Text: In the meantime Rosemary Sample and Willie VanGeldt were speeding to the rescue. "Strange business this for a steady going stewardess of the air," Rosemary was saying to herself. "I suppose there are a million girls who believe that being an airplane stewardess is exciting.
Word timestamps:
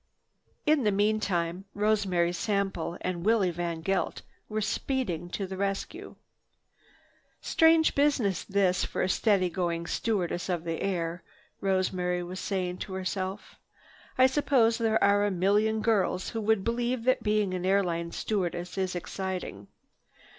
In 0.65 0.83
the 0.83 0.91
meantime 0.91 1.65
Rosemary 1.75 2.33
Sample 2.33 2.97
and 3.01 3.23
Willie 3.23 3.51
VanGeldt 3.53 4.23
were 4.49 4.59
speeding 4.59 5.29
to 5.29 5.45
the 5.45 5.57
rescue. 5.57 6.15
"Strange 7.39 7.93
business 7.93 8.43
this 8.43 8.83
for 8.83 9.03
a 9.03 9.07
steady 9.07 9.47
going 9.47 9.85
stewardess 9.85 10.49
of 10.49 10.63
the 10.63 10.81
air," 10.81 11.21
Rosemary 11.61 12.23
was 12.23 12.39
saying 12.39 12.79
to 12.79 12.93
herself. 12.93 13.59
"I 14.17 14.25
suppose 14.25 14.79
there 14.79 15.03
are 15.03 15.23
a 15.23 15.29
million 15.29 15.81
girls 15.83 16.29
who 16.29 16.55
believe 16.55 17.03
that 17.03 17.21
being 17.21 17.53
an 17.53 17.63
airplane 17.63 18.11
stewardess 18.11 18.79
is 18.79 18.95
exciting. 18.95 19.67